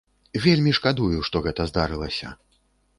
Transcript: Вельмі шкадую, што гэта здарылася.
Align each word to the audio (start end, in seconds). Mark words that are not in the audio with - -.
Вельмі 0.45 0.71
шкадую, 0.79 1.19
што 1.29 1.45
гэта 1.47 1.61
здарылася. 1.75 2.37